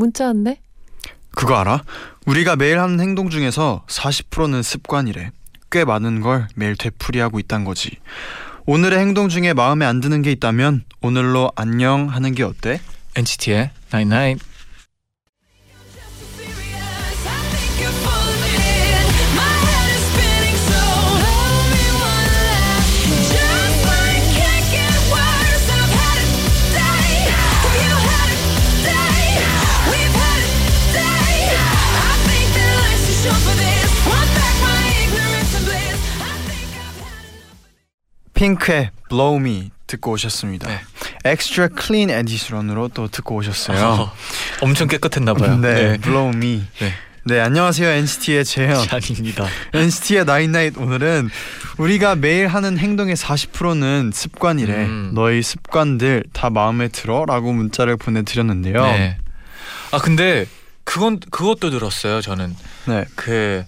[0.00, 0.60] 문자 왔네.
[1.32, 1.84] 그거 알아?
[2.26, 5.30] 우리가 매일 하는 행동 중에서 40%는 습관이래.
[5.70, 7.98] 꽤 많은 걸 매일 되풀이하고 있단 거지.
[8.66, 12.80] 오늘의 행동 중에 마음에 안 드는 게 있다면 오늘로 안녕 하는 게 어때?
[13.14, 14.44] NCT의 Night Night.
[14.44, 14.49] serious.
[38.40, 40.66] 핑크의 Blow Me 듣고 오셨습니다.
[40.66, 40.80] 네.
[41.30, 43.84] Extra Clean Edition으로 또 듣고 오셨어요.
[43.84, 44.12] 어,
[44.62, 45.58] 엄청 깨끗했나 봐요.
[45.58, 46.64] 네, Blow Me.
[46.78, 46.92] 네.
[47.24, 48.78] 네, 안녕하세요 NCT의 재현.
[48.90, 49.46] 아닙니다.
[49.74, 51.28] NCT의 나인나잇 오늘은
[51.76, 54.72] 우리가 매일 하는 행동의 40%는 습관이래.
[54.72, 55.12] 음.
[55.14, 58.82] 너희 습관들 다 마음에 들어?라고 문자를 보내드렸는데요.
[58.84, 59.18] 네.
[59.90, 60.46] 아 근데
[60.84, 62.22] 그건 그것도 들었어요.
[62.22, 63.04] 저는 네.
[63.16, 63.64] 그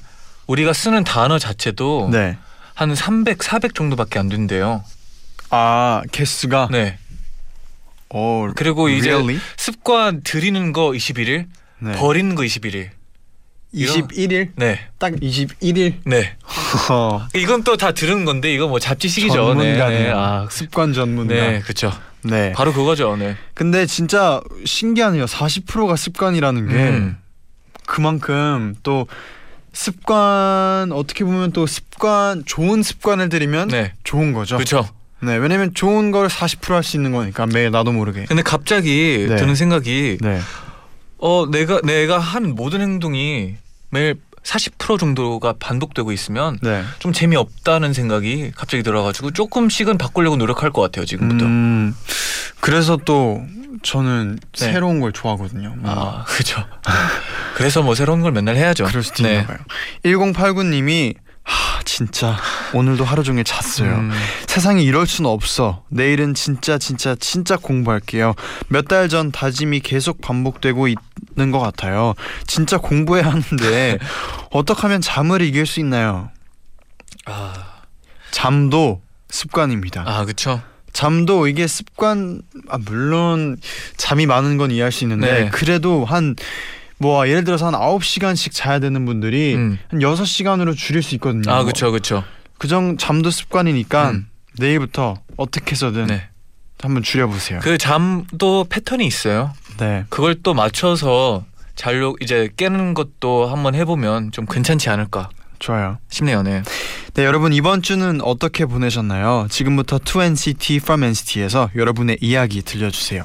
[0.46, 2.38] 우리가 쓰는 단어 자체도 네.
[2.82, 4.82] 한 300, 400 정도밖에 안 된대요.
[5.50, 6.68] 아 개수가.
[6.72, 6.98] 네.
[8.10, 8.48] 어.
[8.56, 9.38] 그리고 이제 really?
[9.56, 11.46] 습관 들이는 거 21일,
[11.78, 11.92] 네.
[11.92, 12.88] 버리는 거 21일.
[13.72, 14.50] 21일.
[14.56, 14.80] 네.
[14.98, 15.94] 딱 21일.
[16.04, 16.36] 네.
[17.34, 19.32] 이건 또 다 들은 건데 이거 뭐 잡지식이죠.
[19.32, 19.88] 전문가네요.
[19.88, 19.98] 네.
[20.04, 20.10] 네.
[20.12, 21.34] 아, 습관 전문가.
[21.34, 21.92] 네, 그렇죠.
[22.24, 22.52] 네.
[22.52, 23.16] 바로 그거죠.
[23.16, 23.36] 네.
[23.54, 25.24] 근데 진짜 신기하네요.
[25.26, 27.16] 40%가 습관이라는 게 음.
[27.86, 29.06] 그만큼 또
[29.72, 33.92] 습관 어떻게 보면 또 습관 좋은 습관을 들이면 네.
[34.04, 34.56] 좋은 거죠.
[34.56, 34.88] 그렇죠.
[35.22, 38.24] 네, 왜냐면 좋은 걸 40%할 수 있는 거니까 매일 나도 모르게.
[38.24, 39.36] 근데 갑자기 네.
[39.36, 40.40] 드는 생각이 네.
[41.18, 43.54] 어 내가 내가 한 모든 행동이
[43.90, 46.82] 매일 40% 정도가 반복되고 있으면 네.
[46.98, 51.44] 좀 재미없다는 생각이 갑자기 들어가지고 조금씩은 바꾸려고 노력할 것 같아요 지금부터.
[51.44, 51.94] 음,
[52.60, 53.42] 그래서 또
[53.82, 54.72] 저는 네.
[54.72, 55.74] 새로운 걸 좋아하거든요.
[55.84, 56.64] 아 그죠.
[57.54, 58.84] 그래서 뭐 새로운 걸 맨날 해야죠.
[58.84, 59.58] 그럴 수도 있나 봐요.
[60.04, 62.36] 1089님이 하, 진짜
[62.72, 63.90] 오늘도 하루 종일 잤어요.
[63.96, 64.12] 음,
[64.46, 65.82] 세상에 이럴 수는 없어.
[65.88, 68.34] 내일은 진짜 진짜 진짜 공부할게요.
[68.68, 72.14] 몇 달 전 다짐이 계속 반복되고 있는 것 같아요.
[72.46, 73.98] 진짜 공부해야 하는데
[74.52, 76.30] 어떻게 하면 잠을 이길 수 있나요?
[77.26, 77.52] 아,
[78.30, 80.04] 잠도 습관입니다.
[80.06, 80.62] 아 그렇죠.
[80.92, 83.56] 잠도 이게 습관 아 물론
[83.96, 85.50] 잠이 많은 건 이해할 수 있는데 네.
[85.50, 86.34] 그래도 한
[87.02, 89.76] 뭐 예를 들어서 한 9시간씩 자야 되는 분들이 음.
[89.88, 91.50] 한 6시간으로 줄일 수 있거든요.
[91.52, 92.22] 아 그렇죠, 그렇죠.
[92.58, 94.28] 그정 잠도 습관이니까 음.
[94.58, 96.28] 내일부터 어떻게 해서든 네.
[96.80, 97.58] 한번 줄여 보세요.
[97.60, 99.52] 그 잠도 패턴이 있어요.
[99.78, 100.04] 네.
[100.10, 105.28] 그걸 또 맞춰서 잘로 이제 깨는 것도 한번 해보면 좀 괜찮지 않을까
[105.62, 105.98] 좋아요.
[106.10, 106.62] 쉽네요, 네.
[107.14, 109.46] 네, 여러분 이번 주는 어떻게 보내셨나요?
[109.48, 113.22] 지금부터 2NCT from NCT에서 여러분의 이야기 들려주세요.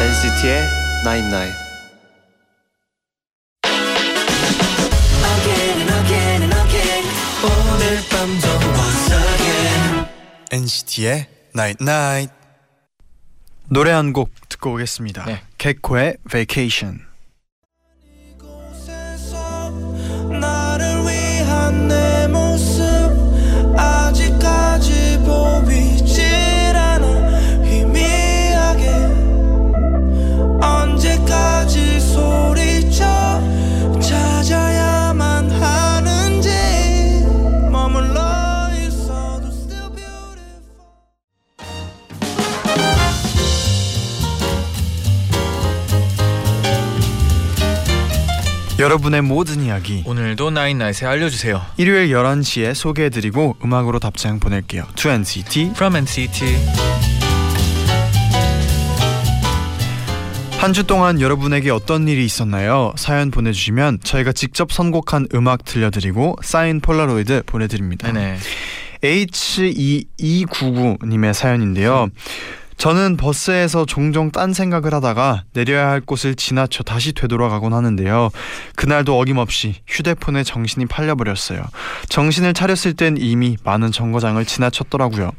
[0.00, 0.62] NCT의
[1.04, 1.63] 99
[10.94, 12.32] NCT의 Night Night
[13.68, 15.24] 노래 한 곡 듣고 오겠습니다.
[15.24, 15.42] 네.
[15.58, 17.00] 개코의 Vacation.
[20.40, 22.82] 나를 위한 내 모습
[23.76, 25.93] 아직까지 보이
[48.78, 51.62] 여러분의 모든 이야기 오늘도 나인나잇에 알려주세요.
[51.76, 54.84] 일요일 11시에 소개해드리고 음악으로 답장 보낼게요.
[54.96, 56.44] 2NCT From NCT.
[60.58, 62.94] 한 주 동안 여러분에게 어떤 일이 있었나요?
[62.96, 68.10] 사연 보내주시면 저희가 직접 선곡한 음악 들려드리고 사인 폴라로이드 보내드립니다.
[68.10, 68.38] 네네.
[69.02, 72.08] H2299님의 사연인데요.
[72.76, 78.30] 저는 버스에서 종종 딴 생각을 하다가 내려야 할 곳을 지나쳐 다시 되돌아가곤 하는데요.
[78.76, 81.62] 그날도 어김없이 휴대폰에 정신이 팔려버렸어요.
[82.08, 85.30] 정신을 차렸을 땐 이미 많은 정거장을 지나쳤더라고요.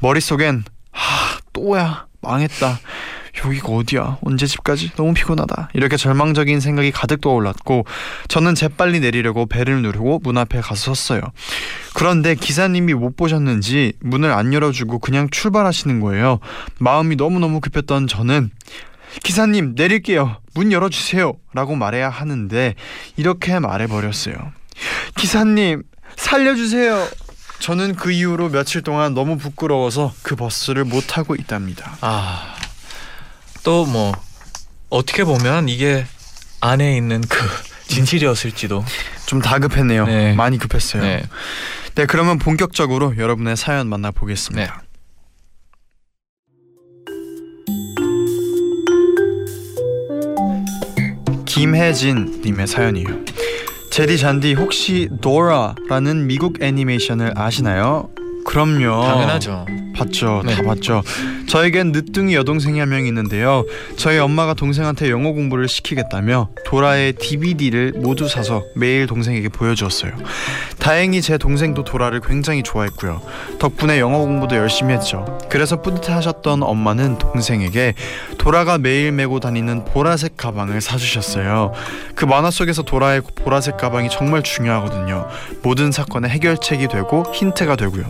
[0.00, 2.78] 머릿속엔 하 또야 망했다.
[3.44, 4.18] 여기가 어디야?
[4.22, 4.90] 언제 집까지?
[4.96, 5.70] 너무 피곤하다.
[5.74, 7.84] 이렇게 절망적인 생각이 가득 떠올랐고
[8.26, 11.20] 저는 재빨리 내리려고 벨을 누르고 문 앞에 가서 섰어요.
[11.98, 16.38] 그런데 기사님이 못 보셨는지 문을 안 열어주고 그냥 출발하시는 거예요.
[16.78, 18.50] 마음이 너무너무 급했던 저는
[19.24, 20.36] 기사님 내릴게요.
[20.54, 21.32] 문 열어주세요.
[21.54, 22.74] 라고 말해야 하는데
[23.16, 24.36] 이렇게 말해버렸어요.
[25.16, 25.82] 기사님
[26.16, 27.08] 살려주세요.
[27.58, 31.96] 저는 그 이후로 며칠 동안 너무 부끄러워서 그 버스를 못 타고 있답니다.
[32.00, 32.54] 아,
[33.64, 34.12] 또 뭐
[34.88, 36.06] 어떻게 보면 이게
[36.60, 37.38] 안에 있는 그
[37.88, 38.84] 진실이었을지도.
[39.26, 40.06] 좀 다급했네요.
[40.06, 40.34] 네.
[40.34, 41.02] 많이 급했어요.
[41.02, 41.22] 네.
[41.98, 42.06] 네.
[42.06, 44.84] 그러면 본격적으로 여러분의 사연 만나보겠습니다.
[51.44, 53.08] 김혜진 님의 사연이에요.
[53.90, 58.08] 제디 잔디 혹시 도라라는 미국 애니메이션을 아시나요?
[58.46, 59.02] 그럼요.
[59.02, 59.66] 당연하죠.
[59.98, 60.42] 봤죠.
[60.46, 60.54] 네.
[60.54, 61.02] 다 봤죠.
[61.48, 63.64] 저에겐 늦둥이 여동생이 한 명 있는데요.
[63.96, 70.12] 저희 엄마가 동생한테 영어 공부를 시키겠다며 도라의 DVD를 모두 사서 매일 동생에게 보여주었어요.
[70.78, 73.20] 다행히 제 동생도 도라를 굉장히 좋아했고요.
[73.58, 75.38] 덕분에 영어 공부도 열심히 했죠.
[75.50, 77.92] 그래서 뿌듯해하셨던 엄마는 동생에게
[78.38, 81.72] 도라가 매일 메고 다니는 보라색 가방을 사주셨어요.
[82.14, 85.28] 그 만화 속에서 도라의 보라색 가방이 정말 중요하거든요.
[85.62, 88.04] 모든 사건의 해결책이 되고 힌트가 되고요.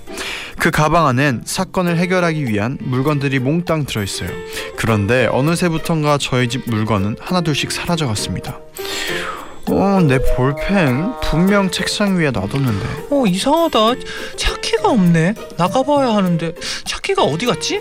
[0.58, 4.29] 그 가방 안엔 사건 을 해결하기 위한 물건들이 몽땅 들어있어요.
[4.77, 8.59] 그런데 어느새부턴가 저희 집 물건은 하나둘씩 사라져갔습니다.
[9.71, 12.87] 어, 내 볼펜 분명 책상 위에 놔뒀는데.
[13.11, 13.79] 어 이상하다.
[14.37, 15.35] 차키가 없네.
[15.57, 16.53] 나가봐야 하는데
[16.85, 17.81] 차키가 어디 갔지?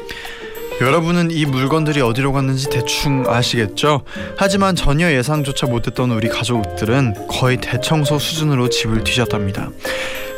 [0.80, 4.04] 여러분은 이 물건들이 어디로 갔는지 대충 아시겠죠?
[4.36, 9.72] 하지만 전혀 예상조차 못했던 우리 가족들은 거의 대청소 수준으로 집을 뒤졌답니다.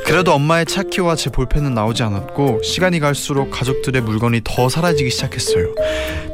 [0.09, 5.75] 그래도 엄마의 차키와 제 볼펜은 나오지 않았고 시간이 갈수록 가족들의 물건이 더 사라지기 시작했어요.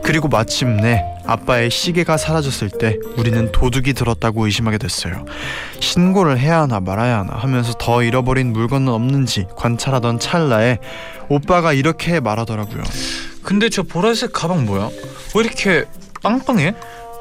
[0.01, 5.25] 그리고 마침내 아빠의 시계가 사라졌을 때 우리는 도둑이 들었다고 의심하게 됐어요.
[5.81, 10.77] 신고를 해야 하나 말아야 하나 하면서 더 잃어버린 물건은 없는지 관찰하던 찰나에
[11.27, 12.81] 오빠가 이렇게 말하더라고요.
[13.43, 14.89] 근데 저 보라색 가방 뭐야?
[15.35, 15.83] 왜 이렇게
[16.23, 16.75] 빵빵해?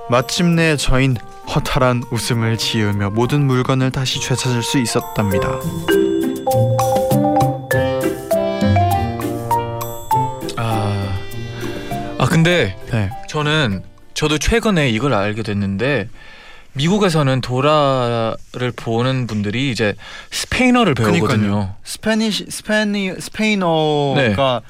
[0.09, 1.17] 마침내 저흰
[1.53, 5.59] 허탈한 웃음을 지으며 모든 물건을 다시 되찾을 수 있었답니다.
[12.34, 13.10] 근데 네.
[13.28, 13.84] 저는
[14.14, 16.08] 저도 최근에 이걸 알게 됐는데
[16.72, 19.94] 미국에서는 도라를 보는 분들이 이제
[20.32, 21.26] 스페인어를 배우거든요.
[21.28, 21.76] 그러니까요.
[21.85, 24.62] Spanish Spani 스페인어가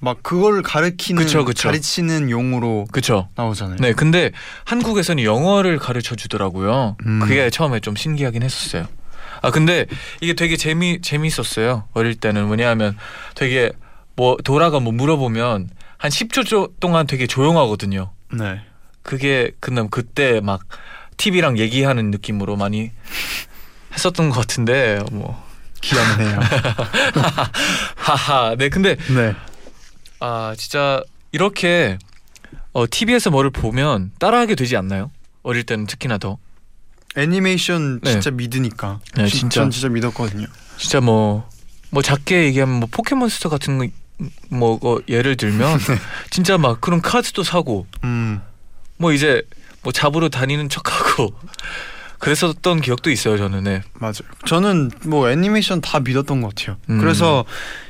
[0.00, 1.68] 막 그걸 가르키는 그쵸, 그쵸.
[1.68, 3.28] 가르치는 용으로 그쵸?
[3.36, 3.76] 나오잖아요.
[3.78, 4.32] 네, 근데
[4.64, 6.96] 한국에서는 영어를 가르쳐 주더라고요.
[7.06, 7.20] 음.
[7.20, 8.88] 그게 처음에 좀 신기하긴 했었어요.
[9.40, 9.86] 아 근데
[10.20, 11.84] 이게 되게 재미 재미있었어요.
[11.92, 12.96] 어릴 때는 왜냐하면
[13.36, 13.70] 되게
[14.16, 15.68] 뭐 도라가 뭐 물어보면
[15.98, 18.12] 한 10초 조- 동안 되게 조용하거든요.
[18.32, 18.60] 네.
[19.02, 20.62] 그게 그냥 그때 막
[21.16, 22.90] TV랑 얘기하는 느낌으로 많이
[23.92, 25.42] 했었던 것 같은데 뭐
[25.80, 26.40] 기억나네요.
[27.96, 29.34] 하하 네 근데 네.
[30.20, 31.02] 아 진짜
[31.32, 31.98] 이렇게
[32.72, 35.10] 어, TV에서 뭐를 보면 따라하게 되지 않나요?
[35.42, 36.38] 어릴 때는 특히나 더
[37.16, 38.10] 애니메이션 네.
[38.10, 38.98] 진짜 믿으니까.
[39.16, 39.60] 네, 진- 진짜.
[39.60, 40.46] 전 진짜 믿었거든요.
[40.76, 43.86] 진짜 뭐뭐 작게 얘기하면 뭐 포켓몬스터 같은 거
[44.50, 45.78] 뭐 어, 예를 들면
[46.30, 48.40] 진짜 막 그런 카드도 사고 음.
[48.96, 49.42] 뭐 이제
[49.82, 51.34] 뭐 잡으러 다니는 척하고
[52.20, 53.82] 그랬었던 기억도 있어요 저는 네.
[53.94, 54.14] 맞아요.
[54.46, 56.76] 저는 뭐 애니메이션 다 믿었던 것 같아요.
[56.88, 56.98] 음.
[57.00, 57.44] 그래서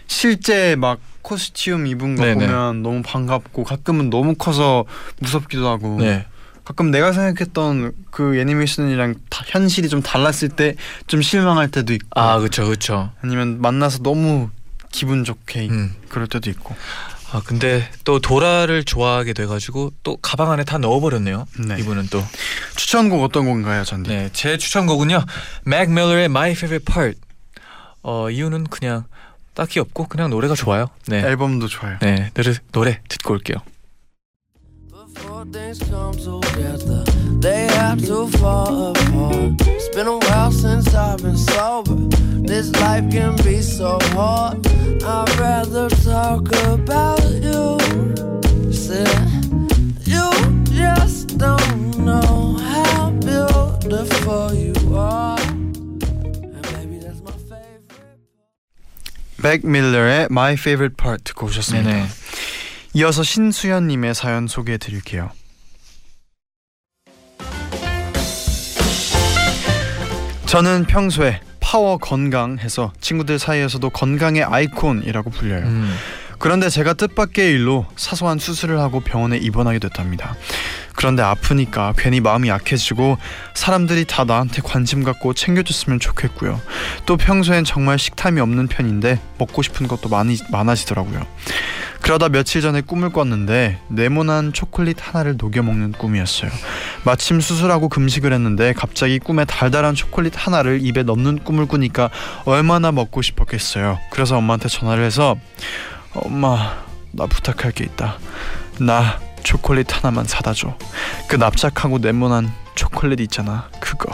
[0.07, 2.47] 실제 막 코스튬 입은 거 네네.
[2.47, 4.85] 보면 너무 반갑고 가끔은 너무 커서
[5.21, 6.27] 무섭기도 하고 네.
[6.65, 10.75] 가끔 내가 생각했던 그 애니메이션이랑 다 현실이 좀 달랐을 때
[11.07, 13.11] 좀 실망할 때도 있고 아 그쵸 그쵸.
[13.23, 14.51] 아니면 만나서 너무
[14.95, 15.95] 기분 좋게 음.
[16.09, 16.77] 그럴 때도 있고
[17.33, 21.47] 아 근데 또 도라를 좋아하게 돼가지고 또 가방 안에 다 넣어버렸네요.
[21.67, 21.77] 네.
[21.81, 22.23] 이분은 또.
[22.77, 24.11] 추천곡 어떤 건가요, 잔디?
[24.11, 25.25] 네, 제 추천곡은요.
[25.65, 27.19] 맥 밀러의 My Favorite Part.
[28.03, 29.05] 어 이유는 그냥
[29.55, 30.87] 딱히 없고 그냥 노래가 좋아요.
[31.09, 31.19] 네.
[31.23, 31.99] 앨범도 좋아요.
[32.03, 33.57] 네, 노래 노래 듣고 올게요.
[35.44, 37.04] Before things come together,
[37.42, 39.68] they have to fall apart.
[39.68, 41.96] It's been a while since I've been sober.
[42.48, 44.66] This life can be so hard.
[45.04, 47.78] I'd rather talk about you.
[48.72, 49.10] Said
[50.08, 50.32] you
[50.72, 55.38] just don't know how beautiful you are.
[55.42, 57.92] And baby, that's my favorite.
[59.42, 61.90] 백 밀러의 My Favorite Part 듣고 오셨습니다.
[61.92, 62.08] 네네.
[62.97, 65.31] 이어서 신수연님의 사연 소개해 드릴게요.
[70.47, 75.67] 저는 평소에 파워 건강해서 친구들 사이에서도 건강의 아이콘이라고 불려요.
[75.67, 75.93] 음.
[76.39, 80.35] 그런데 제가 뜻밖의 일로 사소한 수술을 하고 병원에 입원하게 됐답니다.
[80.97, 83.19] 그런데 아프니까 괜히 마음이 약해지고
[83.55, 86.61] 사람들이 다 나한테 관심 갖고 챙겨줬으면 좋겠고요.
[87.05, 91.27] 또 평소엔 정말 식탐이 없는 편인데 먹고 싶은 것도 많이 많아지더라고요.
[92.01, 96.51] 그러다 며칠 전에 꿈을 꿨는데 네모난 초콜릿 하나를 녹여 먹는 꿈이었어요.
[97.05, 102.11] 마침 수술하고 금식을 했는데 갑자기 꿈에 달달한 초콜릿 하나를 입에 넣는 꿈을 꾸니까
[102.45, 103.99] 얼마나 먹고 싶었겠어요.
[104.11, 105.37] 그래서 엄마한테 전화를 해서
[106.15, 108.19] 엄마 나 부탁할 게 있다.
[108.81, 110.77] 나 초콜릿 하나만 사다 줘.
[111.29, 113.69] 그 납작하고 네모난 초콜릿 있잖아.
[113.81, 114.13] 그거.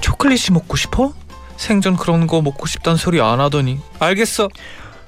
[0.00, 1.12] 초콜릿이 먹고 싶어?
[1.56, 4.48] 생전 그런 거 먹고 싶단 소리 안 하더니 알겠어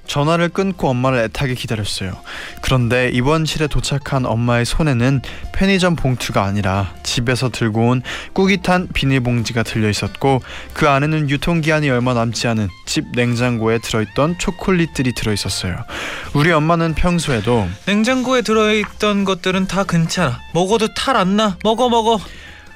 [0.07, 2.13] 전화를 끊고 엄마를 애타게 기다렸어요.
[2.61, 10.43] 그런데 입원실에 도착한 엄마의 손에는 편의점 봉투가 아니라 집에서 들고 온 꾸깃한 비닐봉지가 들려 있었고
[10.75, 15.77] 그 안에는 유통기한이 얼마 남지 않은 집 냉장고에 들어있던 초콜릿들이 들어 있었어요.
[16.35, 22.19] 우리 엄마는 평소에도 냉장고에 들어있던 것들은 다 괜찮아 먹어도 탈 안 나 먹어 먹어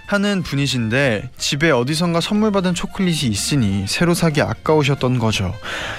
[0.07, 5.55] 하는 분이신데 집에 어디선가 선물 받은 초콜릿이 있으니 새로 사기 아까우셨던 거죠.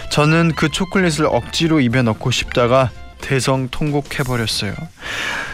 [0.10, 2.90] 저는 그 초콜릿을 억지로 입에 넣고 싶다가
[3.22, 4.74] 대성통곡해 버렸어요.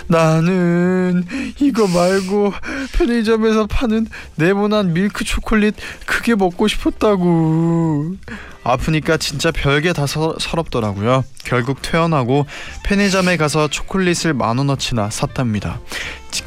[0.08, 1.26] 나는
[1.60, 2.54] 이거 말고
[2.94, 8.16] 편의점에서 파는 네모난 밀크 초콜릿 그게 먹고 싶었다고.
[8.64, 11.24] 아프니까 진짜 별게 다 서, 서럽더라고요.
[11.44, 12.46] 결국 퇴원하고
[12.84, 15.80] 편의점에 가서 초콜릿을 만 원어치나 샀답니다.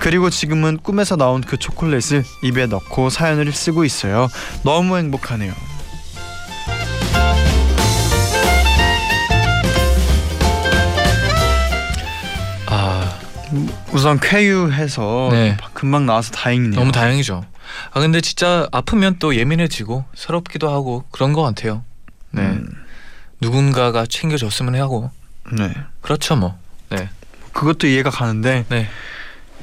[0.07, 4.29] 지- 그리고 지금은 꿈에서 나온 그 초콜릿을 입에 넣고 사연을 쓰고 있어요.
[4.63, 5.53] 너무 행복하네요.
[12.69, 13.19] 아
[13.93, 15.57] 우선 쾌유해서 네.
[15.73, 16.79] 금방 나와서 다행이네요.
[16.79, 17.45] 너무 다행이죠
[17.93, 21.85] 아 근데 진짜 아프면 또 예민해지고 서럽기도 하고 그런 것 같아요
[22.31, 22.69] 네 음,
[23.41, 25.11] 누군가가 챙겨줬으면 하고
[25.53, 25.73] 네.
[26.03, 26.59] 그렇죠 뭐
[26.91, 27.09] 네.
[27.53, 28.89] 그것도 이해가 가는데 네.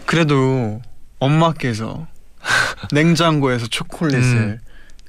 [0.05, 0.81] 그래도
[1.19, 2.07] 엄마께서
[2.91, 4.60] 냉장고에서 초콜릿을 음.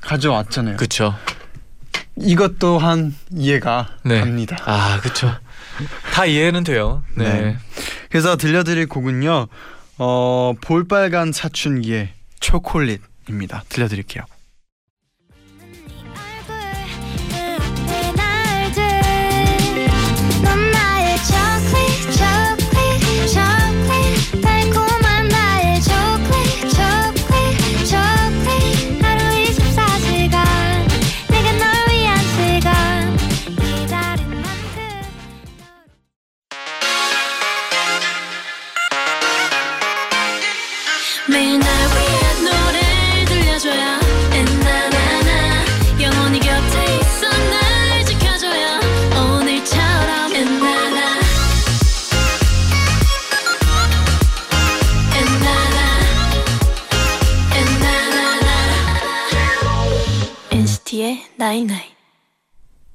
[0.00, 0.76] 가져왔잖아요.
[0.76, 1.14] 그쵸
[2.16, 4.20] 이것 또한 이해가 네.
[4.20, 4.56] 갑니다.
[4.64, 5.32] 아 그쵸
[6.12, 7.56] 다 이해는 돼요 네, 네.
[8.10, 9.48] 그래서 들려드릴 곡은요.
[9.98, 13.64] 어, 볼빨간 사춘기의 초콜릿입니다.
[13.68, 14.24] 들려드릴게요.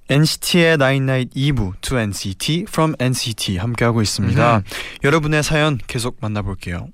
[0.10, 4.56] NCT의 나인나잇 2부 To NCT From NCT 함께하고 있습니다.
[4.58, 4.64] 음흠.
[5.04, 6.88] 여러분의 사연 계속 만나볼게요.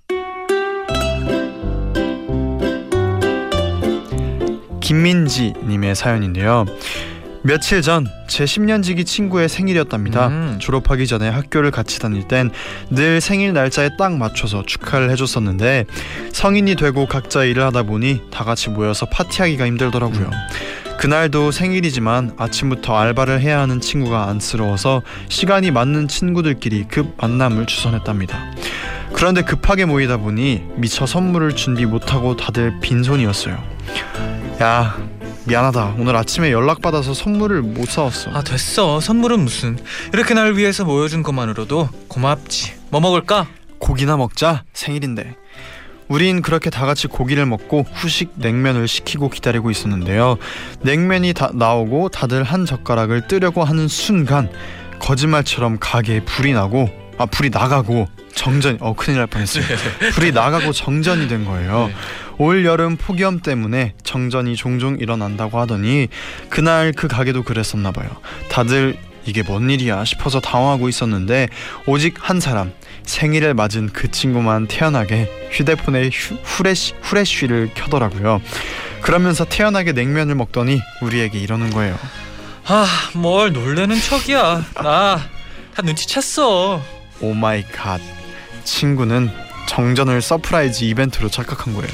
[4.81, 6.65] 김민지 님의 사연인데요.
[7.43, 10.27] 며칠 전 제 10년지기 친구의 생일이었답니다.
[10.27, 10.57] 음.
[10.59, 12.49] 졸업하기 전에 학교를 같이 다닐 땐
[12.89, 15.85] 늘 생일 날짜에 딱 맞춰서 축하를 해줬었는데
[16.33, 20.31] 성인이 되고 각자 일을 하다 보니 다 같이 모여서 파티하기가 힘들더라고요.
[20.97, 28.39] 그날도 생일이지만 아침부터 알바를 해야 하는 친구가 안쓰러워서 시간이 맞는 친구들끼리 급 만남을 주선했답니다.
[29.13, 33.61] 그런데 급하게 모이다 보니 미처 선물을 준비 못하고 다들 빈손이었어요.
[34.61, 34.97] 야
[35.45, 38.31] 미안하다 오늘 아침에 연락 받아서 선물을 못 사왔어.
[38.33, 39.77] 아 됐어 선물은 무슨
[40.13, 43.47] 이렇게 날 위해서 모여준 것만으로도 고맙지 뭐 먹을까?
[43.77, 45.35] 고기나 먹자 생일인데
[46.07, 50.37] 우린 그렇게 다 같이 고기를 먹고 후식 냉면을 시키고 기다리고 있었는데요
[50.81, 54.49] 냉면이 다 나오고 다들 한 젓가락을 뜨려고 하는 순간
[54.99, 59.63] 거짓말처럼 가게에 불이 나고 아 불이 나가고 정전 어 큰일 날 뻔했어요
[60.13, 61.95] 불이 나가고 정전이 된 거예요 네.
[62.37, 66.07] 올 여름 폭염 때문에 정전이 종종 일어난다고 하더니
[66.49, 68.09] 그날 그 가게도 그랬었나 봐요.
[68.49, 71.47] 다들 이게 뭔 일이야 싶어서 당황하고 있었는데
[71.87, 72.71] 오직 한 사람
[73.05, 78.41] 생일을 맞은 그 친구만 태연하게 휴대폰에 휴, 후레쉬, 후레쉬를 켜더라고요.
[79.01, 81.97] 그러면서 태연하게 냉면을 먹더니 우리에게 이러는 거예요.
[82.67, 85.19] 아 뭘 놀래는 척이야 나
[85.75, 86.79] 다 눈치챘어
[87.21, 87.99] oh my god.
[88.63, 89.29] 친구는
[89.67, 91.89] 정전을 surprise 이벤트로 착각한 거예요.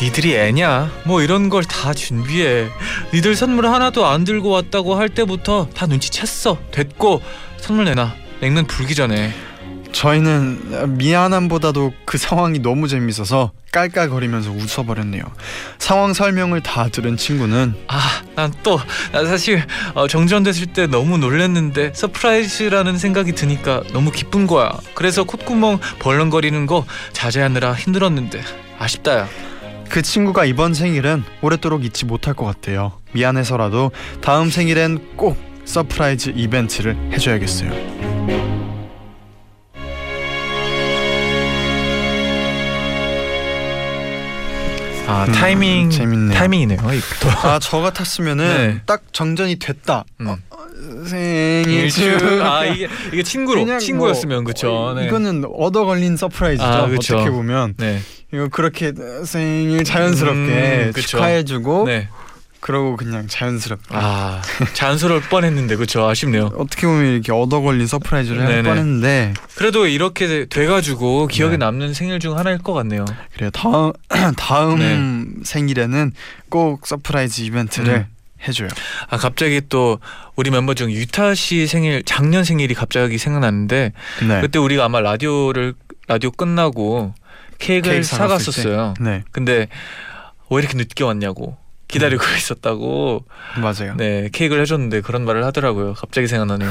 [0.00, 0.92] 니들이 애냐?
[1.04, 2.68] 뭐 이런 걸 다 준비해.
[3.14, 6.70] 니들 선물 하나도 안 들고 왔다고 할 때부터 다 눈치챘어.
[6.70, 7.22] 됐고
[7.56, 8.14] 선물 내놔.
[8.40, 9.32] 냉면 불기 전에.
[9.92, 15.22] 저희는 미안함보다도 그 상황이 너무 재밌어서 깔깔거리면서 웃어버렸네요.
[15.78, 19.62] 상황 설명을 다 들은 친구는 아, 난 또 나 사실
[19.94, 24.72] 어, 정전됐을 때 너무 놀랐는데 surprise라는 생각이 드니까 너무 기쁜 거야.
[24.94, 28.42] 그래서 콧구멍 벌렁거리는 거 자제하느라 힘들었는데
[28.78, 29.28] 아쉽다야.
[29.88, 32.92] 그 친구가 이번 생일은 오랫도록 잊지 못할 것 같아요.
[33.12, 33.90] 미안해서라도
[34.20, 38.57] 다음 생일엔 꼭 surprise 이벤트를 해줘야겠어요.
[45.08, 46.36] 아 음, 타이밍 재밌네요.
[46.36, 46.78] 타이밍이네요.
[46.78, 48.80] 이또 아저 같았으면은 네.
[48.84, 50.04] 딱 정전이 됐다.
[50.20, 50.28] 음.
[50.28, 50.36] 어,
[51.06, 54.92] 생일 일주 축하 이게 이게 친구로 친구였으면 뭐, 그쵸.
[54.96, 55.06] 네.
[55.06, 56.66] 이거는 얻어 걸린 surprise죠.
[56.66, 57.16] 아, 그쵸.
[57.16, 58.00] 어떻게 보면 네.
[58.32, 58.92] 이거 그렇게
[59.24, 61.00] 생일 자연스럽게 음.
[61.00, 62.08] 축하해주고 네.
[62.60, 64.42] 그러고 그냥 자연스럽게 아
[64.74, 66.50] 자연스러울 뻔했는데 그쵸 아쉽네요.
[66.56, 68.62] 어떻게 보면 이렇게 얻어 걸린 surprise를 할.
[68.62, 71.56] 뻔했는데 그래도 이렇게 돼가지고 기억에 네.
[71.58, 73.04] 남는 생일 중 하나일 것 같네요.
[73.34, 73.50] 그래요.
[73.50, 73.92] 다음
[74.36, 75.44] 다음 네.
[75.44, 76.12] 생일에는
[76.48, 78.06] 꼭 surprise 이벤트를 음.
[78.46, 78.68] 해줘요.
[79.08, 79.98] 아 갑자기 또
[80.36, 83.92] 우리 멤버 중 유타 씨 생일 작년 생일이 갑자기 생각났는데
[84.26, 84.40] 네.
[84.40, 85.74] 그때 우리가 아마 라디오를
[86.08, 87.14] 라디오 끝나고
[87.58, 88.94] 케이크를 케이크 사갔었어요.
[89.00, 89.68] 네 근데
[90.50, 91.56] 왜 이렇게 늦게 왔냐고
[91.88, 93.24] 기다리고 있었다고
[93.60, 93.94] 맞아요.
[93.96, 95.94] 네 케이크를 해줬는데 그런 말을 하더라고요.
[95.94, 96.70] 갑자기 생각나네요.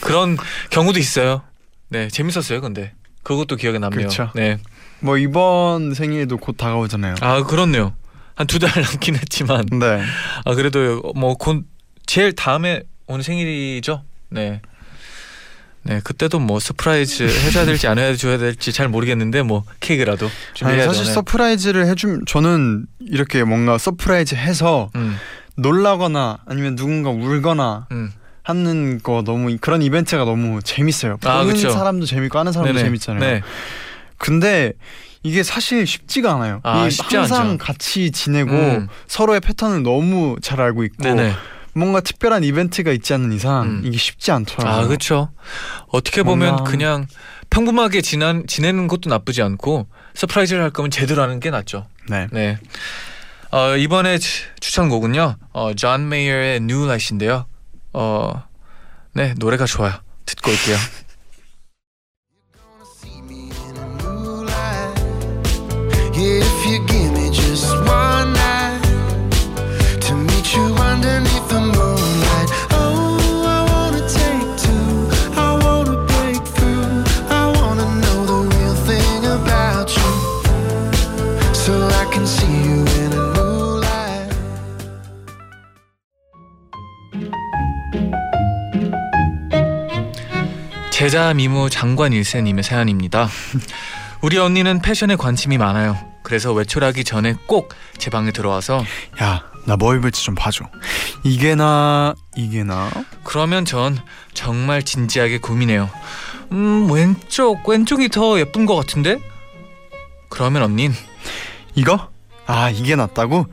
[0.00, 0.36] 그런
[0.70, 1.42] 경우도 있어요.
[1.88, 2.60] 네 재밌었어요.
[2.60, 2.92] 근데
[3.22, 4.08] 그것도 기억에 남네요.
[4.08, 4.30] 그쵸.
[4.34, 4.58] 네.
[5.00, 7.16] 뭐 이번 생일도 곧 다가오잖아요.
[7.20, 7.94] 아 그렇네요.
[8.36, 10.02] 한 두 달 남긴 했지만 네.
[10.44, 11.64] 아 그래도 뭐 곧
[12.06, 14.02] 제일 다음에 오는 생일이죠.
[14.30, 14.60] 네.
[15.84, 20.30] 네 그때도 뭐 surprise 해줘야 될지 안 해줘야 될지 잘 모르겠는데 뭐 케이크라도
[20.62, 20.82] 아니.
[20.82, 21.12] 사실 네.
[21.12, 25.16] surprise를 해주면 저는 이렇게 뭔가 surprise 해서 음,
[25.56, 28.10] 놀라거나 아니면 누군가 울거나 음.
[28.42, 31.18] 하는 거 너무 그런 이벤트가 너무 재밌어요.
[31.24, 31.70] 아, 보는 그쵸.
[31.70, 32.84] 사람도 재밌고 하는 사람도 네네.
[32.84, 33.20] 재밌잖아요.
[33.20, 33.42] 네.
[34.18, 34.72] 근데
[35.22, 36.60] 이게 사실 쉽지가 않아요.
[36.62, 37.58] 아, 이 쉽지 항상 않죠.
[37.58, 38.88] 같이 지내고 음.
[39.06, 41.32] 서로의 패턴을 너무 잘 알고 있고 네네.
[41.74, 43.82] 뭔가 특별한 이벤트가 있지 않는 이상 음.
[43.84, 44.84] 이게 쉽지 않더라고요.
[44.84, 45.30] 아 그렇죠.
[45.88, 47.06] 어떻게 보면 뭔가- 그냥
[47.50, 51.86] 평범하게 지난 지내는 것도 나쁘지 않고 surprise를 할 거면 제대로 하는 게 낫죠.
[52.08, 52.26] 네.
[52.32, 52.58] 네.
[53.50, 55.36] 어, 이번에 추- 추천곡은요.
[55.52, 57.46] 어, 존 메이어의 New Light인데요.
[57.92, 58.42] 어,
[59.12, 59.92] 네 노래가 좋아요.
[60.26, 60.76] 듣고 올게요.
[90.90, 93.28] 제자 미모 장관 일세님의 사연입니다.
[94.22, 95.98] 우리 언니는 패션에 관심이 많아요.
[96.22, 98.84] 그래서 외출하기 전에 꼭 제 방에 들어와서
[99.22, 100.64] 야, 나 뭐 입을지 좀 봐줘.
[101.24, 102.90] 이게 나 이게 나.
[103.22, 103.98] 그러면 전
[104.34, 105.90] 정말 진지하게 고민해요.
[106.52, 109.18] 음 왼쪽 왼쪽이 더 예쁜 것 같은데?
[110.28, 110.92] 그러면 언닌
[111.74, 112.10] 이거?
[112.46, 113.46] 아 이게 낫다고?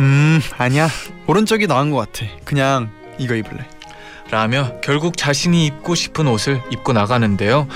[0.00, 0.88] 음 아니야
[1.26, 2.26] 오른쪽이 나은 것 같아.
[2.44, 3.66] 그냥 이거 입을래.
[4.30, 7.66] 라며 결국 자신이 입고 싶은 옷을 입고 나가는데요.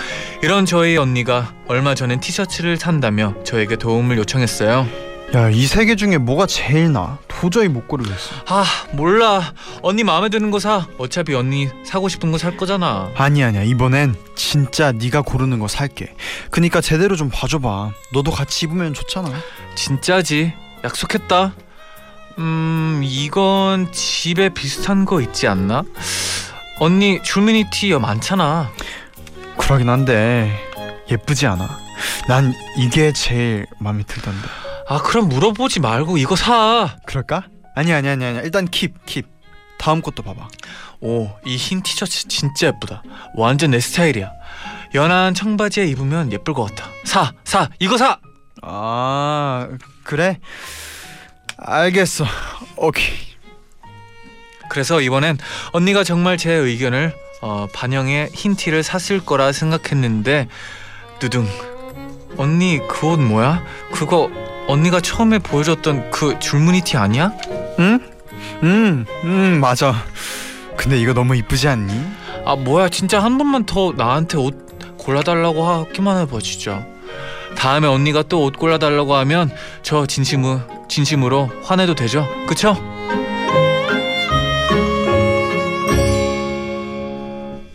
[0.43, 4.87] 이런 저희 언니가 얼마 전엔 티셔츠를 산다며 저에게 도움을 요청했어요.
[5.35, 7.19] 야 이 세 개 중에 뭐가 제일 나?
[7.27, 8.35] 도저히 못 고르겠어.
[8.47, 10.87] 아 몰라 언니 마음에 드는 거 사.
[10.97, 13.11] 어차피 언니 사고 싶은 거 살 거잖아.
[13.17, 16.15] 아니 아니야 이번엔 진짜 네가 고르는 거 살게.
[16.51, 17.91] 그니까 제대로 좀 봐줘봐.
[18.13, 19.33] 너도 같이 입으면 좋잖아.
[19.75, 20.53] 진짜지
[20.85, 21.55] 약속했다.
[22.39, 25.83] 음 이건 집에 비슷한 거 있지 않나?
[26.81, 28.71] 언니 줄무늬 티 많잖아.
[29.57, 30.53] 그러긴 한데
[31.11, 31.79] 예쁘지 않아.
[32.29, 34.47] 난 이게 제일 마음에 들던데.
[34.89, 36.97] 아 그럼 물어보지 말고 이거 사.
[37.07, 37.45] 그럴까?
[37.77, 39.25] 아니 아니 아니 아니 일단 킵 킵.
[39.79, 40.49] 다음 것도 봐봐.
[41.01, 43.03] 오, 이 흰 티셔츠 진짜 예쁘다.
[43.37, 44.31] 완전 내 스타일이야.
[44.95, 46.89] 연한 청바지에 입으면 예쁠 것 같아.
[47.05, 48.19] 사, 사, 이거 사.
[48.67, 49.69] 아
[50.03, 50.39] 그래?
[51.59, 52.25] 알겠어.
[52.77, 53.05] 오케이.
[54.71, 55.39] 그래서 이번엔
[55.73, 60.49] 언니가 정말 제 의견을 어, 반영해 흰 티를 샀을 거라 생각했는데
[61.19, 61.47] 두둥.
[62.37, 63.63] 언니 그 옷 뭐야?
[63.93, 64.31] 그거
[64.67, 67.33] 언니가 처음에 보여줬던 그 줄무늬 티 아니야?
[67.79, 68.01] 응?
[68.63, 69.95] 음, 음 맞아.
[70.77, 71.93] 근데 이거 너무 이쁘지 않니?
[72.47, 74.65] 아 뭐야 진짜 한 번만 더 나한테 옷
[74.99, 76.85] 골라달라고 하기만 해봐 진짜.
[77.57, 79.51] 다음에 언니가 또 옷 골라달라고 하면
[79.83, 82.27] 저 진심으 진심으로 화내도 되죠?
[82.47, 82.77] 그쵸?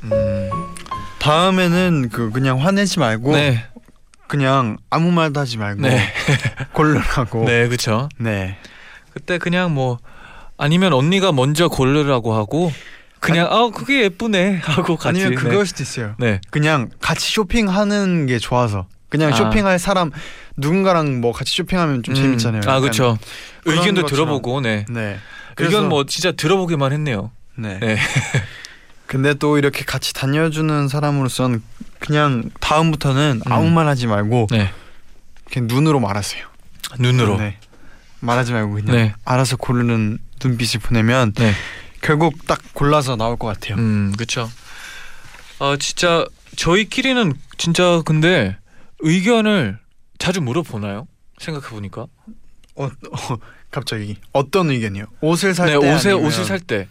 [0.04, 0.50] 음,
[1.20, 3.64] 다음에는 그 그냥 화내지 말고 네,
[4.28, 6.00] 그냥 아무 말도 하지 말고 네,
[6.74, 7.46] 고르라고.
[7.46, 8.10] 네, 그쵸.
[8.18, 8.58] 네.
[9.14, 9.98] 그때 그냥 뭐
[10.58, 12.72] 아니면 언니가 먼저 고르라고 하고
[13.20, 15.36] 그냥 아 그게 예쁘네 하고 같이 아니면 네.
[15.36, 16.16] 그걸 수도 있어요.
[16.20, 16.40] 네.
[16.52, 19.36] 그냥 같이 쇼핑하는 게 좋아서 그냥 아.
[19.36, 20.12] 쇼핑할 사람
[20.58, 22.62] 누군가랑 뭐 같이 쇼핑하면 좀 재밌잖아요.
[22.68, 22.80] 아.
[22.80, 23.18] 그렇죠.
[23.66, 24.26] 의견도 것처럼.
[24.26, 24.86] 들어보고 네.
[24.90, 25.18] 네.
[25.58, 27.32] 의견 뭐 진짜 들어보기만 했네요.
[27.56, 27.80] 네.
[27.80, 27.98] 네.
[29.08, 31.64] 근데 또 이렇게 같이 다녀주는 사람으로선
[32.00, 33.52] 그냥 다음부터는 음.
[33.52, 34.72] 아무 말 하지 말고 네.
[35.52, 36.46] 그냥 눈으로 말하세요.
[37.00, 37.38] 눈으로.
[37.38, 37.58] 네.
[38.20, 39.14] 말하지 말고 그냥 네.
[39.26, 41.54] 알아서 고르는 눈빛을 보내면 네.
[42.02, 43.78] 결국 딱 골라서 나올 것 같아요.
[43.78, 44.50] 음, 그렇죠.
[45.60, 48.56] 아, 진짜 저희끼리는 진짜 근데
[49.00, 49.80] 의견을
[50.18, 51.08] 자주 물어보나요?
[51.40, 52.04] 생각해 보니까.
[52.76, 52.90] 어, 어,
[53.72, 55.06] 갑자기 어떤 의견이요?
[55.22, 56.88] 옷을 살 네, 때 옷에 아니면- 옷을 살 때.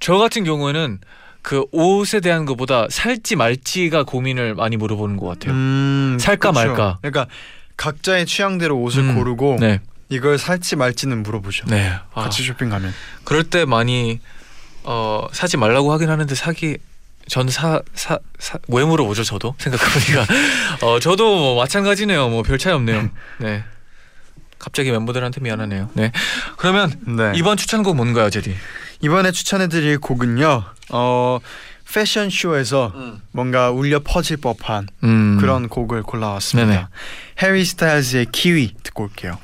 [0.00, 0.98] 저 같은 경우에는
[1.42, 5.52] 그 옷에 대한 것보다 살지 말지가 고민을 많이 물어보는 것 같아요.
[5.54, 6.60] 음, 살까 그쵸.
[6.66, 6.98] 말까.
[7.00, 7.26] 그러니까
[7.76, 11.66] 각자의 취향대로 옷을 음, 고르고 네, 이걸 살지 말지는 물어보죠.
[11.66, 11.92] 네.
[12.14, 12.92] 아, 같이 쇼핑 가면.
[13.24, 14.20] 그럴 때 많이
[14.82, 16.78] 어 사지 말라고 하긴 하는데 사기
[17.28, 20.26] 전 사 사 사 왜 물어보죠 저도 생각해보니까
[20.86, 23.10] 어 저도 뭐 마찬가지네요 뭐 별 차이 없네요
[23.40, 23.64] 네
[24.58, 26.12] 갑자기 멤버들한테 미안하네요 네
[26.56, 27.32] 그러면 네.
[27.34, 28.54] 이번 추천곡 뭔가요 제디
[29.02, 30.62] 이번에 추천해드릴 곡은요.
[30.90, 31.38] 어
[31.92, 32.92] 패션 쇼에서
[33.32, 36.68] 뭔가 울려 퍼질 법한 음 그런 곡을 골라왔습니다.
[36.70, 36.86] 네네.
[37.42, 39.38] 해리 스타일즈의 키위 듣고 올게요.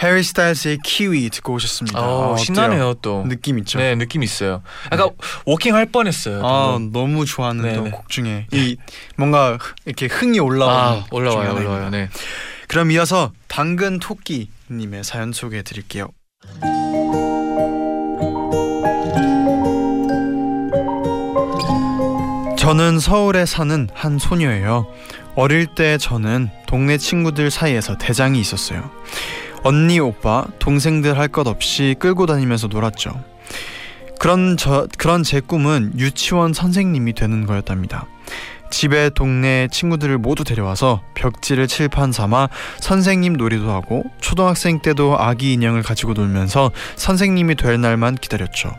[0.00, 2.00] 해리 스타일즈의 키위 듣고 오셨습니다.
[2.00, 2.44] 어, 어때요?
[2.44, 3.78] 신나네요 또 느낌 있죠.
[3.78, 5.10] 네 느낌 있어요 약간
[5.44, 6.92] walking 할 뻔했어요 아 방금.
[6.92, 7.90] 너무 좋아하는 네네.
[7.90, 8.76] 또 곡 중에 이
[9.16, 11.90] 뭔가 이렇게 흥이 올라오는 아 올라와요 올라와요.
[11.90, 12.08] 네
[12.68, 16.08] 그럼 이어서 당근 토끼 님의 사연 소개해 드릴게요.
[22.56, 24.92] 저는 서울에 사는 한 소녀예요.
[25.36, 28.90] 어릴 때 저는 동네 친구들 사이에서 대장이 있었어요.
[29.62, 33.12] 언니, 오빠, 동생들 할 것 없이 끌고 다니면서 놀았죠.
[34.18, 38.06] 그런 저 그런 제 꿈은 유치원 선생님이 되는 거였답니다.
[38.70, 42.48] 집에 동네 친구들을 모두 데려와서 벽지를 칠판 삼아
[42.80, 48.70] 선생님 놀이도 하고 초등학생 때도 아기 인형을 가지고 놀면서 선생님이 될 날만 기다렸죠.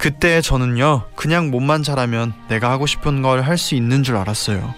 [0.00, 4.74] 그때 저는요 그냥 몸만 잘하면 내가 하고 싶은 걸 할 수 있는 줄 알았어요.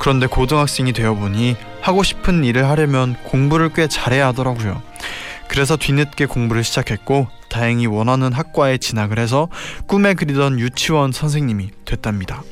[0.00, 4.82] 그런데 고등학생이 되어 보니 하고 싶은 일을 하려면 공부를 꽤 잘해야 하더라고요.
[5.48, 9.48] 그래서 뒤늦게 공부를 시작했고 다행히 원하는 학과에 진학을 해서
[9.86, 12.42] 꿈에 그리던 유치원 선생님이 됐답니다.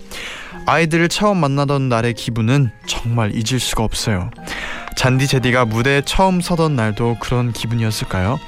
[0.66, 4.31] 아이들을 처음 만나던 날의 기분은 정말 잊을 수가 없어요.
[4.96, 8.38] 잔디 제디가 무대에 처음 서던 날도 그런 기분이었을까요?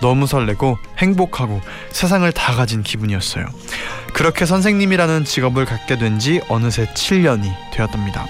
[0.00, 3.46] 너무 설레고 행복하고 세상을 다 가진 기분이었어요.
[4.12, 8.26] 그렇게 선생님이라는 직업을 갖게 된 지 어느새 7년이 되었답니다.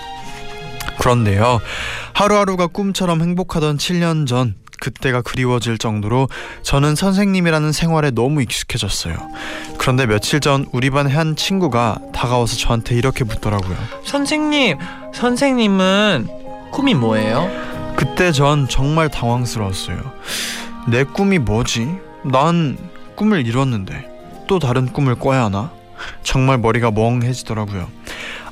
[0.98, 1.60] 그런데요,
[2.12, 6.28] 하루하루가 꿈처럼 행복하던 7년 전, 그때가 그리워질 정도로
[6.62, 9.14] 저는 선생님이라는 생활에 너무 익숙해졌어요.
[9.78, 13.76] 그런데 며칠 전 우리 반의 한 친구가 다가와서 저한테 이렇게 묻더라고요.
[14.04, 14.78] 선생님
[15.14, 16.26] 선생님은
[16.72, 17.48] 꿈이 뭐예요?
[17.94, 19.98] 그때 전 정말 당황스러웠어요.
[20.88, 21.86] 내 꿈이 뭐지?
[22.24, 22.76] 난
[23.14, 24.08] 꿈을 이뤘는데
[24.48, 25.70] 또 다른 꿈을 꿔야 하나?
[26.22, 27.88] 정말 머리가 멍해지더라고요.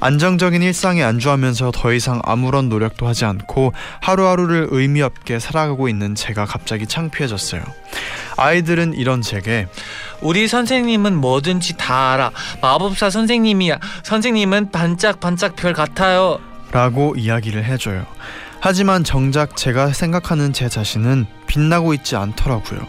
[0.00, 6.46] 안정적인 일상에 안주하면서 더 이상 아무런 노력도 하지 않고 하루하루를 의미 없게 살아가고 있는 제가
[6.46, 7.62] 갑자기 창피해졌어요.
[8.36, 9.66] 아이들은 이런 제게
[10.22, 12.30] 우리 선생님은 뭐든지 다 알아.
[12.62, 13.78] 마법사 선생님이야.
[14.02, 16.38] 선생님은 반짝반짝 별 같아요.
[16.72, 18.06] 라고 이야기를 해줘요.
[18.60, 22.80] 하지만 정작 제가 생각하는 제 자신은 빛나고 있지 않더라고요.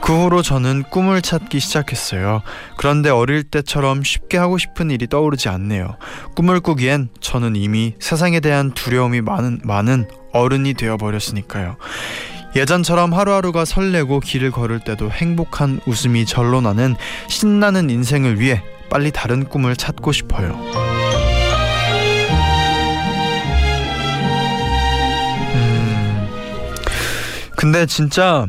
[0.00, 2.42] 그 후로 저는 꿈을 찾기 시작했어요.
[2.76, 5.96] 그런데 어릴 때처럼 쉽게 하고 싶은 일이 떠오르지 않네요.
[6.34, 11.76] 꿈을 꾸기엔 저는 이미 세상에 대한 두려움이 많은, 많은 어른이 되어버렸으니까요.
[12.56, 16.96] 예전처럼 하루하루가 설레고 길을 걸을 때도 행복한 웃음이 절로 나는
[17.28, 21.03] 신나는 인생을 위해 빨리 다른 꿈을 찾고 싶어요.
[27.56, 28.46] 근데 진짜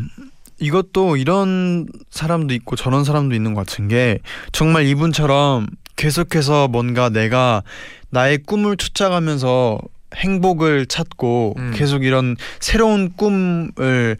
[0.60, 4.20] 이것도 이런 사람도 있고 저런 사람도 있는 것 같은 게
[4.52, 7.63] 정말 이분처럼 계속해서 뭔가 내가
[8.10, 9.80] 나의 꿈을 쫓아가면서
[10.15, 11.72] 행복을 찾고 음.
[11.76, 14.18] 계속 이런 새로운 꿈을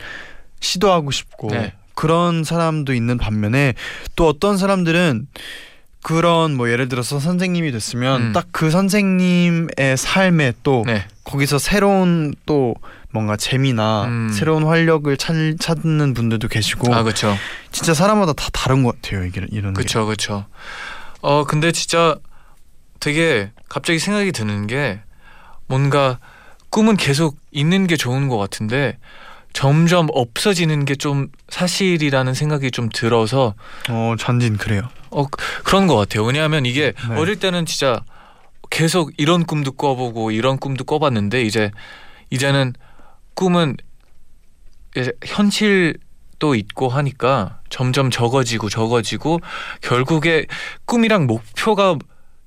[0.60, 1.74] 시도하고 싶고 네.
[1.93, 3.74] 그런 사람도 있는 반면에
[4.15, 5.28] 또 어떤 사람들은
[6.04, 8.34] 그런 뭐 예를 들어서 선생님이 됐으면 음.
[8.34, 11.06] 딱그 선생님의 삶에 또 네.
[11.26, 12.76] 거기서 새로운 또
[13.12, 14.30] 뭔가 재미나 음.
[14.32, 17.36] 새로운 활력을 찾, 찾는 분들도 계시고 아 그렇죠.
[17.72, 19.78] 진짜 사람마다 다 다른 것 같아요 이게 이런 게.
[19.80, 20.46] 그렇죠, 그렇죠.
[21.22, 22.16] 어 근데 진짜
[23.00, 25.02] 되게 갑자기 생각이 드는 게
[25.68, 26.20] 뭔가
[26.70, 28.98] 꿈은 계속 있는 게 좋은 것 같은데
[29.54, 33.54] 점점 없어지는 게 좀 사실이라는 생각이 좀 들어서
[33.90, 34.82] 어 잔진 그래요.
[35.10, 36.24] 어 그- 그런 것 같아요.
[36.26, 37.16] 왜냐하면 이게 네.
[37.16, 38.02] 어릴 때는 진짜
[38.69, 41.71] 계속 이런 꿈도 꿔보고 이런 꿈도 꿔봤는데 이제
[42.30, 42.73] 이제는
[43.34, 43.78] 꿈은
[44.95, 49.39] 이제 현실도 있고 하니까 점점 적어지고 적어지고
[49.82, 50.45] 결국에
[50.86, 51.97] 꿈이랑 목표가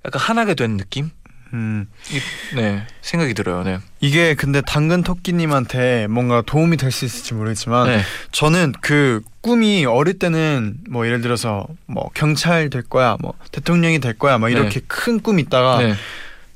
[0.05, 1.11] 약간 하나가 된 느낌?
[1.55, 3.63] 음 이- 네 생각이 들어요.
[3.63, 3.79] 네.
[4.01, 8.01] 이게 근데 당근 토끼님한테 뭔가 도움이 될 수 있을지 모르겠지만 네.
[8.33, 14.13] 저는 그 꿈이 어릴 때는 뭐 예를 들어서 뭐 경찰 될 거야, 뭐 대통령이 될
[14.19, 15.95] 거야, 막 이렇게 큰꿈 있다가 네.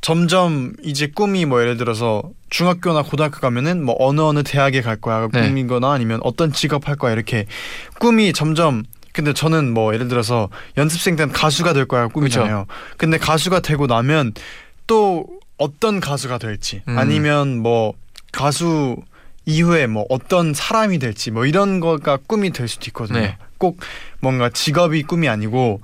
[0.01, 5.29] 점점 이제 꿈이 뭐 예를 들어서 중학교나 고등학교 가면은 뭐 어느 어느 대학에 갈 거야
[5.33, 5.49] 네.
[5.49, 7.47] 꿈이거나 아니면 어떤 직업 할 거야 이렇게
[8.01, 12.67] 꿈이 점점 근데 저는 뭐 예를 들어서 연습생 때는 가수가 될 거야 꿈이잖아요.
[12.97, 14.33] 근데 가수가 되고 나면
[14.93, 15.25] 또
[15.57, 16.99] 어떤 가수가 될지 음.
[16.99, 17.95] 아니면 뭐
[18.31, 18.97] 가수
[19.47, 23.21] 이후에 뭐 어떤 사람이 될지 뭐 이런 거가 꿈이 될 수도 있거든요.
[23.21, 23.39] 네.
[23.57, 23.79] 꼭
[24.21, 25.81] 뭔가 직업이 꿈이 아니고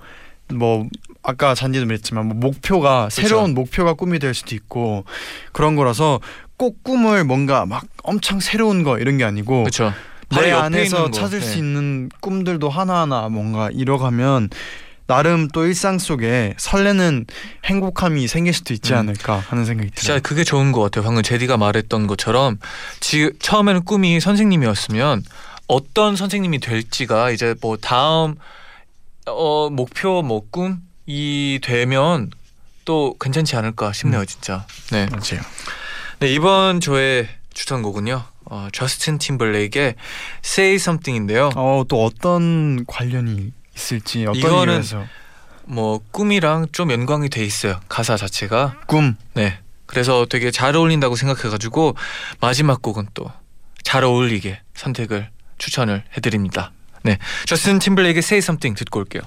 [0.52, 0.86] 뭐
[1.22, 5.06] 아까 잔디도 말했지만 뭐 목표가 새로운 목표가 꿈이 될 수도 있고
[5.52, 6.20] 그런 거라서
[6.58, 9.94] 꼭 꿈을 뭔가 막 엄청 새로운 거 이런 게 아니고 그렇죠.
[10.28, 14.50] 내 안에서 찾을 수 있는 꿈들도 하나하나 뭔가 이뤄가면
[15.08, 17.24] 나름 또 일상 속에 설레는
[17.64, 18.98] 행복함이 생길 수도 있지 음.
[18.98, 20.20] 않을까 하는 생각이 진짜 들어요.
[20.22, 21.02] 그게 좋은 것 같아요.
[21.02, 22.58] 방금 제디가 말했던 것처럼
[23.00, 25.24] 지 처음에는 꿈이 선생님이었으면
[25.66, 28.36] 어떤 선생님이 될지가 이제 뭐 다음
[29.26, 32.30] 어 목표 뭐 꿈이 되면
[32.84, 34.66] 또 괜찮지 않을까 싶네요, 진짜.
[34.92, 35.06] 네.
[35.10, 35.42] 맞아요.
[36.20, 38.24] 네 이번 저의 추천곡은요.
[38.50, 39.94] 어, 저스틴 팀벌레이크의
[40.44, 41.50] Say Something인데요.
[41.56, 45.06] 어, 또 어떤 관련이 있을지 어떤 이거는 이유에서
[45.64, 47.80] 뭐 꿈이랑 좀 연관이 돼 있어요.
[47.88, 48.80] 가사 자체가.
[48.86, 49.58] 꿈 네.
[49.86, 51.96] 그래서 되게 잘 어울린다고 생각해가지고
[52.40, 53.32] 마지막 곡은 또
[53.88, 56.72] 잘 어울리게 선택을 추천을 해드립니다.
[57.04, 59.22] 네, 저스틴 팀블레이크의 Say Something 듣고 올게요.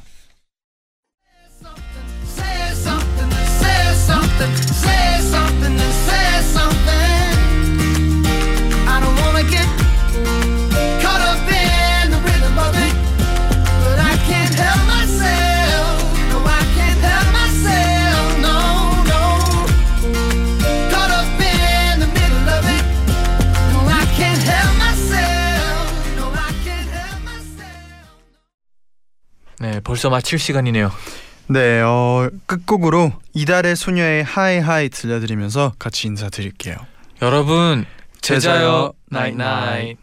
[30.01, 30.91] 벌써 마칠 시간이네요.
[31.45, 36.75] 네, 어, 끝곡으로 이달의 소녀의 Hi High 들려드리면서 같이 인사드릴게요.
[37.21, 37.85] 여러분,
[38.19, 39.97] 제자요, 제자요, 나잇, 나잇 나잇.